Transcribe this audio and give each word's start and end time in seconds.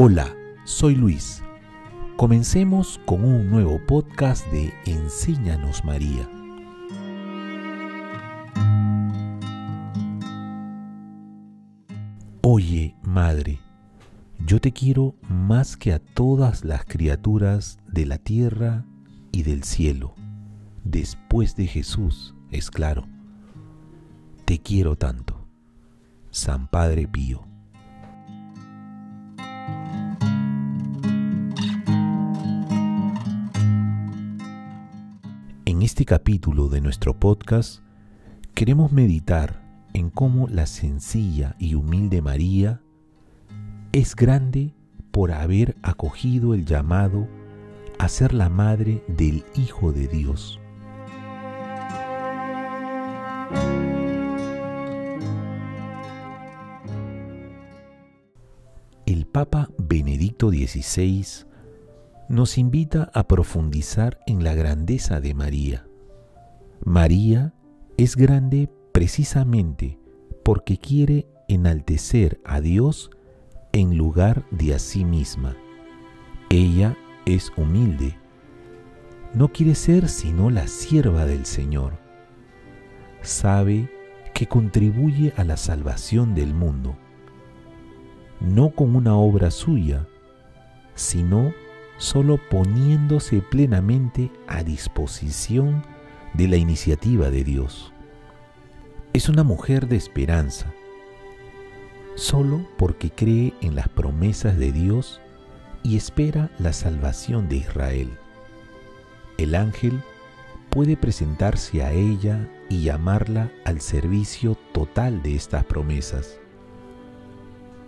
Hola, 0.00 0.32
soy 0.62 0.94
Luis. 0.94 1.42
Comencemos 2.16 3.00
con 3.04 3.24
un 3.24 3.50
nuevo 3.50 3.84
podcast 3.84 4.46
de 4.52 4.72
Enséñanos 4.86 5.84
María. 5.84 6.30
Oye, 12.42 12.94
Madre, 13.02 13.58
yo 14.46 14.60
te 14.60 14.70
quiero 14.70 15.16
más 15.28 15.76
que 15.76 15.92
a 15.92 15.98
todas 15.98 16.64
las 16.64 16.84
criaturas 16.84 17.80
de 17.88 18.06
la 18.06 18.18
tierra 18.18 18.84
y 19.32 19.42
del 19.42 19.64
cielo, 19.64 20.14
después 20.84 21.56
de 21.56 21.66
Jesús, 21.66 22.36
es 22.52 22.70
claro. 22.70 23.08
Te 24.44 24.60
quiero 24.60 24.94
tanto. 24.94 25.44
San 26.30 26.68
Padre 26.68 27.08
Pío. 27.08 27.47
En 35.68 35.82
este 35.82 36.06
capítulo 36.06 36.70
de 36.70 36.80
nuestro 36.80 37.20
podcast 37.20 37.82
queremos 38.54 38.90
meditar 38.90 39.62
en 39.92 40.08
cómo 40.08 40.48
la 40.48 40.64
sencilla 40.64 41.56
y 41.58 41.74
humilde 41.74 42.22
María 42.22 42.80
es 43.92 44.16
grande 44.16 44.72
por 45.10 45.30
haber 45.30 45.76
acogido 45.82 46.54
el 46.54 46.64
llamado 46.64 47.28
a 47.98 48.08
ser 48.08 48.32
la 48.32 48.48
madre 48.48 49.04
del 49.08 49.44
Hijo 49.56 49.92
de 49.92 50.08
Dios. 50.08 50.58
El 59.04 59.26
Papa 59.26 59.68
Benedicto 59.76 60.48
XVI 60.48 61.46
nos 62.28 62.58
invita 62.58 63.10
a 63.14 63.26
profundizar 63.26 64.20
en 64.26 64.44
la 64.44 64.54
grandeza 64.54 65.20
de 65.20 65.34
María. 65.34 65.86
María 66.84 67.54
es 67.96 68.16
grande 68.16 68.70
precisamente 68.92 69.98
porque 70.44 70.78
quiere 70.78 71.26
enaltecer 71.48 72.40
a 72.44 72.60
Dios 72.60 73.10
en 73.72 73.96
lugar 73.96 74.44
de 74.50 74.74
a 74.74 74.78
sí 74.78 75.04
misma. 75.04 75.56
Ella 76.50 76.96
es 77.24 77.50
humilde. 77.56 78.16
No 79.34 79.48
quiere 79.48 79.74
ser 79.74 80.08
sino 80.08 80.50
la 80.50 80.68
sierva 80.68 81.24
del 81.24 81.46
Señor. 81.46 81.98
Sabe 83.22 83.90
que 84.34 84.46
contribuye 84.46 85.32
a 85.36 85.44
la 85.44 85.56
salvación 85.56 86.34
del 86.34 86.54
mundo, 86.54 86.96
no 88.40 88.70
con 88.70 88.94
una 88.94 89.16
obra 89.16 89.50
suya, 89.50 90.06
sino 90.94 91.52
solo 91.98 92.38
poniéndose 92.48 93.42
plenamente 93.42 94.30
a 94.46 94.62
disposición 94.62 95.84
de 96.32 96.48
la 96.48 96.56
iniciativa 96.56 97.28
de 97.30 97.44
Dios. 97.44 97.92
Es 99.12 99.28
una 99.28 99.42
mujer 99.42 99.88
de 99.88 99.96
esperanza, 99.96 100.72
solo 102.14 102.66
porque 102.78 103.10
cree 103.10 103.52
en 103.60 103.74
las 103.74 103.88
promesas 103.88 104.56
de 104.56 104.70
Dios 104.72 105.20
y 105.82 105.96
espera 105.96 106.50
la 106.58 106.72
salvación 106.72 107.48
de 107.48 107.56
Israel. 107.56 108.10
El 109.36 109.54
ángel 109.54 110.02
puede 110.70 110.96
presentarse 110.96 111.82
a 111.82 111.92
ella 111.92 112.48
y 112.68 112.82
llamarla 112.82 113.50
al 113.64 113.80
servicio 113.80 114.56
total 114.72 115.22
de 115.22 115.34
estas 115.34 115.64
promesas. 115.64 116.38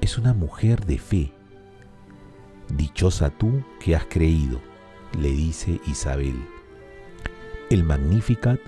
Es 0.01 0.19
una 0.19 0.33
mujer 0.33 0.87
de 0.87 0.99
fe 0.99 1.33
Dichosa 2.77 3.31
tú 3.31 3.65
que 3.81 3.97
has 3.97 4.05
creído, 4.05 4.61
le 5.19 5.31
dice 5.31 5.81
Isabel. 5.87 6.37
El 7.69 7.83
Magnificat, 7.83 8.61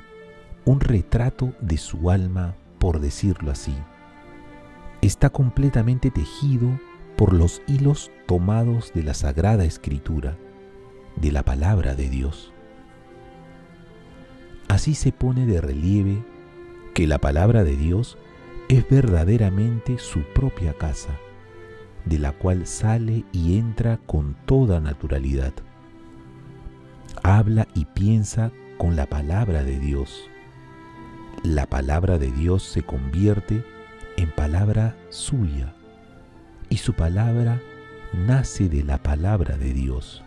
un 0.64 0.80
retrato 0.80 1.52
de 1.60 1.78
su 1.78 2.10
alma, 2.10 2.56
por 2.80 2.98
decirlo 2.98 3.52
así, 3.52 3.74
está 5.02 5.30
completamente 5.30 6.10
tejido 6.10 6.80
por 7.16 7.32
los 7.32 7.62
hilos 7.68 8.10
tomados 8.26 8.92
de 8.92 9.04
la 9.04 9.14
Sagrada 9.14 9.64
Escritura, 9.64 10.36
de 11.14 11.30
la 11.30 11.44
palabra 11.44 11.94
de 11.94 12.08
Dios. 12.08 12.52
Así 14.68 14.94
se 14.96 15.12
pone 15.12 15.46
de 15.46 15.60
relieve 15.60 16.24
que 16.92 17.06
la 17.06 17.18
palabra 17.18 17.62
de 17.62 17.76
Dios 17.76 18.18
es 18.68 18.88
verdaderamente 18.88 19.98
su 19.98 20.22
propia 20.34 20.72
casa 20.72 21.18
de 22.04 22.18
la 22.18 22.32
cual 22.32 22.66
sale 22.66 23.24
y 23.32 23.58
entra 23.58 23.98
con 23.98 24.36
toda 24.46 24.80
naturalidad. 24.80 25.52
Habla 27.22 27.68
y 27.74 27.84
piensa 27.84 28.50
con 28.78 28.96
la 28.96 29.06
palabra 29.06 29.62
de 29.62 29.78
Dios. 29.78 30.28
La 31.42 31.66
palabra 31.66 32.18
de 32.18 32.30
Dios 32.30 32.62
se 32.62 32.82
convierte 32.82 33.64
en 34.16 34.30
palabra 34.30 34.96
suya 35.10 35.74
y 36.68 36.78
su 36.78 36.94
palabra 36.94 37.60
nace 38.12 38.68
de 38.68 38.82
la 38.82 39.02
palabra 39.02 39.56
de 39.56 39.72
Dios. 39.72 40.22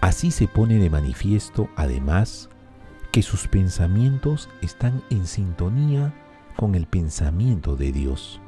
Así 0.00 0.30
se 0.30 0.48
pone 0.48 0.78
de 0.78 0.90
manifiesto, 0.90 1.68
además, 1.76 2.48
que 3.12 3.22
sus 3.22 3.46
pensamientos 3.46 4.48
están 4.62 5.02
en 5.10 5.26
sintonía 5.26 6.14
con 6.56 6.74
el 6.74 6.86
pensamiento 6.86 7.76
de 7.76 7.92
Dios, 7.92 8.40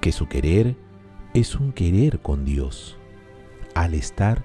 que 0.00 0.12
su 0.12 0.26
querer 0.26 0.76
es 1.36 1.54
un 1.54 1.70
querer 1.72 2.20
con 2.20 2.46
Dios, 2.46 2.96
al 3.74 3.92
estar 3.92 4.42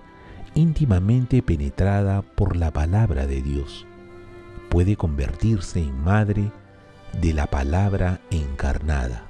íntimamente 0.55 1.41
penetrada 1.41 2.21
por 2.21 2.57
la 2.57 2.71
palabra 2.71 3.27
de 3.27 3.41
Dios. 3.41 3.87
Puede 4.69 4.97
convertirse 4.97 5.79
en 5.79 6.03
madre 6.03 6.51
de 7.21 7.33
la 7.33 7.47
palabra 7.47 8.19
encarnada. 8.29 9.25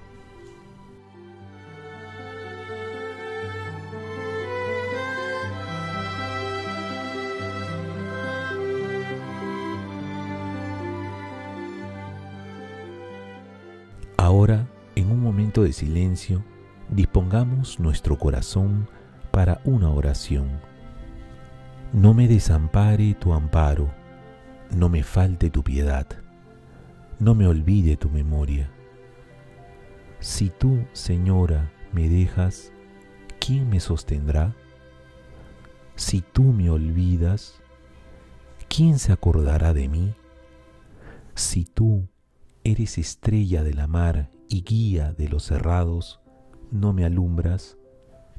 Ahora, 14.17 14.67
en 14.95 15.11
un 15.11 15.22
momento 15.22 15.61
de 15.61 15.73
silencio, 15.73 16.43
dispongamos 16.91 17.79
nuestro 17.79 18.18
corazón 18.18 18.90
para 19.31 19.62
una 19.63 19.90
oración. 19.90 20.59
No 21.94 22.13
me 22.13 22.28
desampare 22.28 23.16
tu 23.16 23.34
amparo, 23.34 23.91
no 24.75 24.90
me 24.90 25.03
falte 25.03 25.50
tu 25.50 25.63
piedad, 25.63 26.06
no 27.19 27.34
me 27.34 27.47
olvide 27.47 27.96
tu 27.96 28.09
memoria. 28.09 28.69
Si 30.19 30.50
tú, 30.50 30.85
Señora, 30.94 31.72
me 31.94 32.07
dejas, 32.07 32.72
¿quién 33.40 33.69
me 33.69 33.79
sostendrá? 33.79 34.53
Si 35.96 36.22
tú 36.22 36.44
me 36.44 36.69
olvidas, 36.69 37.62
¿quién 38.69 39.00
se 39.00 39.12
acordará 39.12 39.73
de 39.73 39.88
mí? 39.88 40.13
Si 41.35 41.66
tú 41.66 42.08
eres 42.63 42.97
estrella 42.97 43.63
de 43.63 43.73
la 43.73 43.88
mar 43.88 44.29
y 44.47 44.63
guía 44.63 45.13
de 45.13 45.28
los 45.28 45.44
cerrados, 45.44 46.20
no 46.71 46.93
me 46.93 47.05
alumbras, 47.05 47.77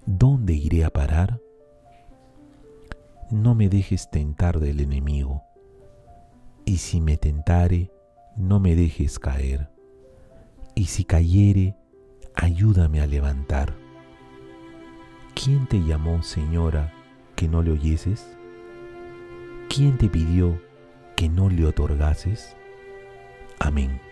¿dónde 0.07 0.55
iré 0.55 0.85
a 0.85 0.91
parar? 0.91 1.41
No 3.31 3.55
me 3.55 3.69
dejes 3.69 4.11
tentar 4.11 4.59
del 4.59 4.81
enemigo, 4.81 5.43
y 6.65 6.79
si 6.79 7.01
me 7.01 7.17
tentare, 7.17 7.93
no 8.37 8.59
me 8.59 8.75
dejes 8.75 9.19
caer, 9.19 9.71
y 10.75 10.87
si 10.87 11.05
cayere, 11.05 11.77
ayúdame 12.35 13.01
a 13.01 13.07
levantar. 13.07 13.75
¿Quién 15.35 15.67
te 15.67 15.79
llamó, 15.79 16.23
Señora, 16.23 16.93
que 17.37 17.49
no 17.49 17.63
le 17.63 17.73
oyeses? 17.73 18.37
¿Quién 19.69 19.99
te 19.99 20.09
pidió 20.09 20.61
que 21.17 21.29
no 21.29 21.49
le 21.49 21.67
otorgases? 21.67 22.57
Amén. 23.59 24.12